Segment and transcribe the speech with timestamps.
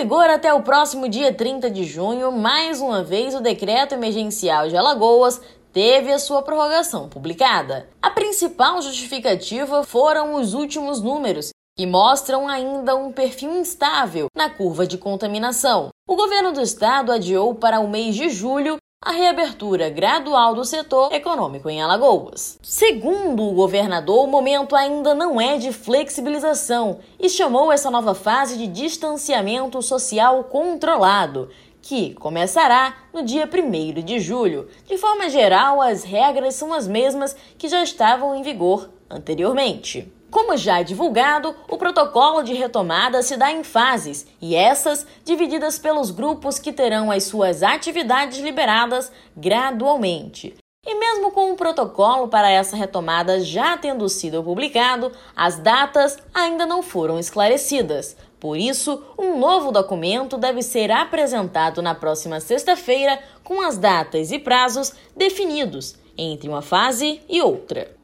[0.00, 4.74] vigor até o próximo dia 30 de junho, mais uma vez o decreto emergencial de
[4.74, 5.38] Alagoas
[5.74, 7.86] teve a sua prorrogação publicada.
[8.00, 14.86] A principal justificativa foram os últimos números, que mostram ainda um perfil instável na curva
[14.86, 15.90] de contaminação.
[16.08, 21.10] O governo do estado adiou para o mês de julho a reabertura gradual do setor
[21.14, 22.58] econômico em Alagoas.
[22.62, 28.58] Segundo o governador, o momento ainda não é de flexibilização e chamou essa nova fase
[28.58, 31.48] de distanciamento social controlado,
[31.80, 34.68] que começará no dia 1 de julho.
[34.86, 40.12] De forma geral, as regras são as mesmas que já estavam em vigor anteriormente.
[40.30, 46.10] Como já divulgado, o protocolo de retomada se dá em fases e essas divididas pelos
[46.10, 50.54] grupos que terão as suas atividades liberadas gradualmente.
[50.86, 56.64] E mesmo com o protocolo para essa retomada já tendo sido publicado, as datas ainda
[56.64, 58.16] não foram esclarecidas.
[58.38, 64.38] Por isso, um novo documento deve ser apresentado na próxima sexta-feira com as datas e
[64.38, 67.94] prazos definidos entre uma fase e outra.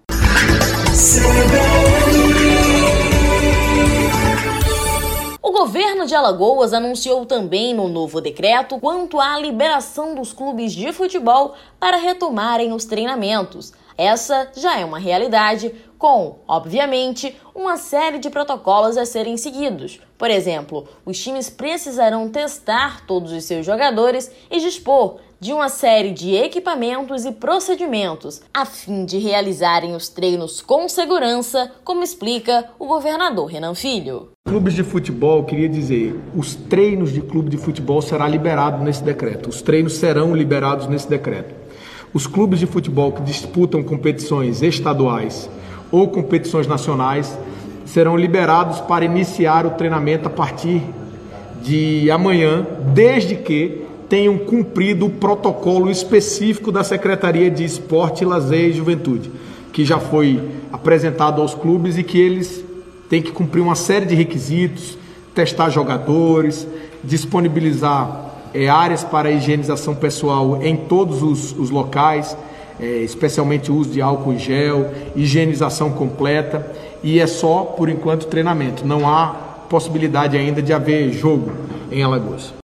[5.47, 10.93] O governo de Alagoas anunciou também no novo decreto quanto à liberação dos clubes de
[10.93, 13.73] futebol para retomarem os treinamentos.
[13.97, 20.01] Essa já é uma realidade, com, obviamente, uma série de protocolos a serem seguidos.
[20.19, 26.13] Por exemplo, os times precisarão testar todos os seus jogadores e dispor de uma série
[26.13, 32.87] de equipamentos e procedimentos a fim de realizarem os treinos com segurança, como explica o
[32.87, 34.29] governador Renan Filho.
[34.49, 39.51] Clubes de futebol, queria dizer, os treinos de clube de futebol será liberado nesse decreto.
[39.51, 41.55] Os treinos serão liberados nesse decreto.
[42.15, 45.51] Os clubes de futebol que disputam competições estaduais
[45.93, 47.37] ou competições nacionais
[47.85, 50.83] serão liberados para iniciar o treinamento a partir
[51.63, 58.73] de amanhã, desde que tenham cumprido o protocolo específico da Secretaria de Esporte, Lazer e
[58.73, 59.31] Juventude,
[59.73, 60.41] que já foi
[60.73, 62.65] apresentado aos clubes e que eles
[63.09, 64.97] têm que cumprir uma série de requisitos,
[65.35, 66.67] testar jogadores,
[67.03, 72.37] disponibilizar é, áreas para higienização pessoal em todos os, os locais,
[72.81, 76.73] é, especialmente o uso de álcool em gel, higienização completa
[77.03, 78.87] e é só por enquanto treinamento.
[78.87, 79.29] Não há
[79.69, 81.53] possibilidade ainda de haver jogo
[81.91, 82.66] em Alagoas.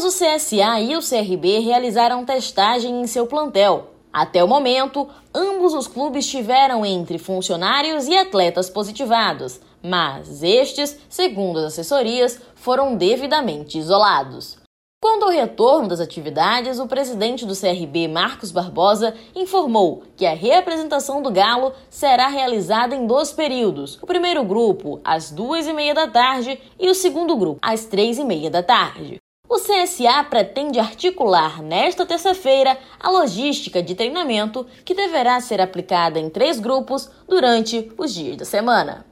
[0.00, 3.90] Apenas o CSA e o CRB realizaram testagem em seu plantel.
[4.10, 11.58] Até o momento, ambos os clubes tiveram entre funcionários e atletas positivados, mas estes, segundo
[11.58, 14.56] as assessorias, foram devidamente isolados.
[15.02, 21.20] Quanto ao retorno das atividades, o presidente do CRB, Marcos Barbosa, informou que a reapresentação
[21.20, 23.98] do Galo será realizada em dois períodos.
[24.00, 28.18] O primeiro grupo, às duas e meia da tarde, e o segundo grupo, às três
[28.18, 29.19] e meia da tarde.
[29.52, 36.30] O CSA pretende articular nesta terça-feira a logística de treinamento que deverá ser aplicada em
[36.30, 39.04] três grupos durante os dias da semana.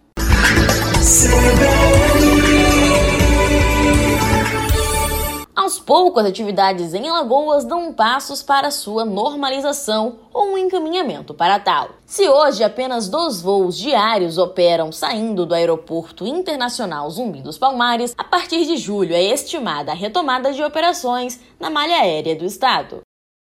[5.58, 11.58] Aos poucos, as atividades em Alagoas dão passos para sua normalização ou um encaminhamento para
[11.58, 11.88] tal.
[12.06, 18.22] Se hoje apenas dois voos diários operam saindo do Aeroporto Internacional Zumbi dos Palmares, a
[18.22, 23.00] partir de julho é estimada a retomada de operações na malha aérea do estado.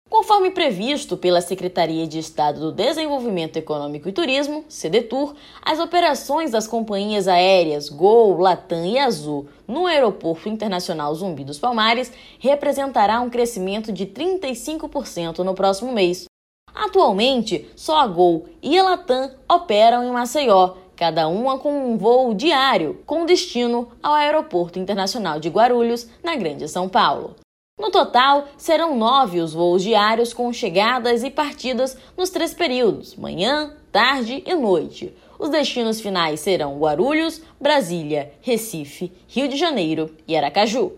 [0.10, 6.66] Conforme previsto pela Secretaria de Estado do Desenvolvimento Econômico e Turismo, CDTUR, as operações das
[6.66, 13.92] companhias aéreas Gol, Latam e Azul no Aeroporto Internacional Zumbi dos Palmares representará um crescimento
[13.92, 16.26] de 35% no próximo mês.
[16.74, 22.34] Atualmente, só a Gol e a Latam operam em Maceió, cada uma com um voo
[22.34, 27.36] diário com destino ao Aeroporto Internacional de Guarulhos, na Grande São Paulo.
[27.80, 33.72] No total, serão nove os voos diários com chegadas e partidas nos três períodos, manhã,
[33.92, 35.16] tarde e noite.
[35.38, 40.98] Os destinos finais serão Guarulhos, Brasília, Recife, Rio de Janeiro e Aracaju.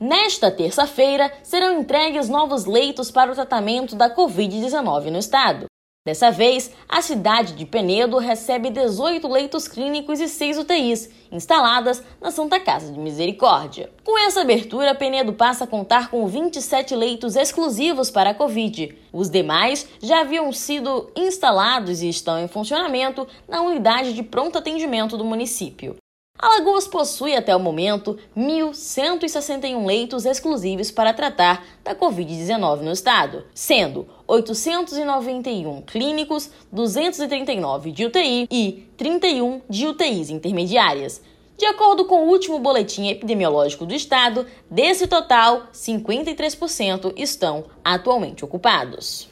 [0.00, 5.66] Nesta terça-feira, serão entregues novos leitos para o tratamento da Covid-19 no estado.
[6.06, 12.30] Dessa vez, a cidade de Penedo recebe 18 leitos clínicos e 6 UTIs, instaladas na
[12.30, 13.90] Santa Casa de Misericórdia.
[14.04, 18.94] Com essa abertura, Penedo passa a contar com 27 leitos exclusivos para a Covid.
[19.14, 25.16] Os demais já haviam sido instalados e estão em funcionamento na unidade de pronto atendimento
[25.16, 25.96] do município.
[26.44, 34.06] Alagoas possui até o momento 1.161 leitos exclusivos para tratar da Covid-19 no estado, sendo
[34.26, 41.22] 891 clínicos, 239 de UTI e 31 de UTIs intermediárias.
[41.56, 49.28] De acordo com o último boletim epidemiológico do estado, desse total, 53% estão atualmente ocupados.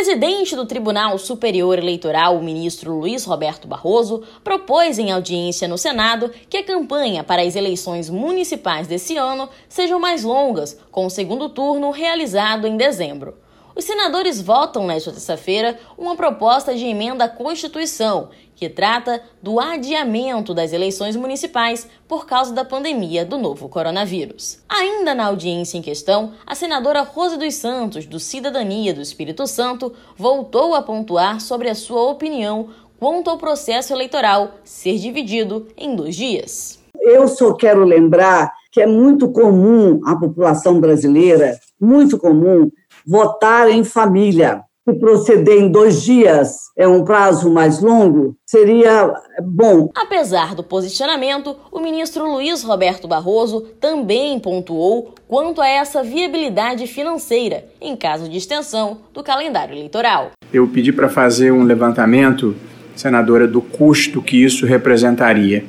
[0.00, 6.30] Presidente do Tribunal Superior Eleitoral, o ministro Luiz Roberto Barroso, propôs em audiência no Senado
[6.48, 11.50] que a campanha para as eleições municipais desse ano sejam mais longas, com o segundo
[11.50, 13.34] turno realizado em dezembro.
[13.74, 18.30] Os senadores votam nesta terça-feira uma proposta de emenda à Constituição
[18.60, 24.58] que trata do adiamento das eleições municipais por causa da pandemia do novo coronavírus.
[24.68, 29.94] Ainda na audiência em questão, a senadora Rose dos Santos, do Cidadania do Espírito Santo,
[30.14, 32.68] voltou a pontuar sobre a sua opinião
[32.98, 36.78] quanto ao processo eleitoral ser dividido em dois dias.
[37.00, 42.70] Eu só quero lembrar que é muito comum a população brasileira, muito comum,
[43.06, 44.62] votar em família.
[44.88, 49.12] Se proceder em dois dias é um prazo mais longo, seria
[49.42, 49.90] bom.
[49.94, 57.66] Apesar do posicionamento, o ministro Luiz Roberto Barroso também pontuou quanto a essa viabilidade financeira
[57.80, 60.30] em caso de extensão do calendário eleitoral.
[60.52, 62.56] Eu pedi para fazer um levantamento,
[62.96, 65.64] senadora, do custo que isso representaria.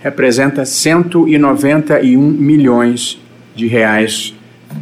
[0.00, 3.18] Representa 191 milhões
[3.54, 4.34] de reais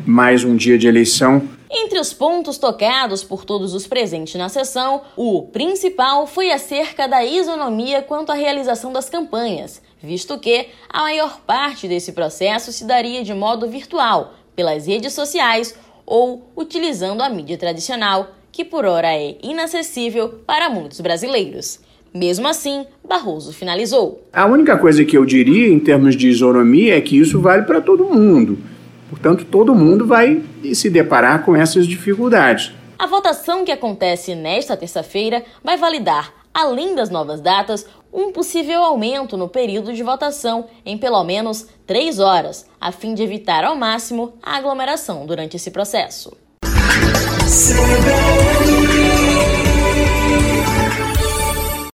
[0.05, 5.03] mais um dia de eleição entre os pontos tocados por todos os presentes na sessão,
[5.17, 11.41] o principal foi acerca da isonomia quanto à realização das campanhas, visto que a maior
[11.41, 15.75] parte desse processo se daria de modo virtual, pelas redes sociais
[16.07, 21.81] ou utilizando a mídia tradicional, que por ora é inacessível para muitos brasileiros.
[22.15, 24.27] Mesmo assim, Barroso finalizou.
[24.33, 27.83] A única coisa que eu diria em termos de isonomia é que isso vale para
[27.83, 28.59] todo mundo.
[29.09, 30.43] Portanto, todo mundo vai
[30.75, 32.73] se deparar com essas dificuldades.
[32.99, 39.37] A votação que acontece nesta terça-feira vai validar, além das novas datas, um possível aumento
[39.37, 44.35] no período de votação em pelo menos três horas, a fim de evitar ao máximo
[44.43, 46.37] a aglomeração durante esse processo.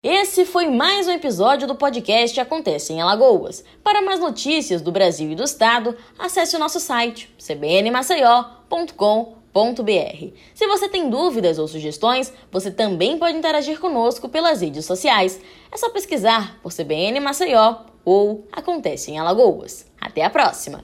[0.07, 3.65] Esse foi mais um episódio do podcast Acontece em Alagoas.
[3.83, 10.37] Para mais notícias do Brasil e do Estado, acesse o nosso site cbnmaceió.com.br.
[10.53, 15.41] Se você tem dúvidas ou sugestões, você também pode interagir conosco pelas redes sociais.
[15.73, 19.87] É só pesquisar por CBN Maceió ou Acontece em Alagoas.
[19.99, 20.83] Até a próxima!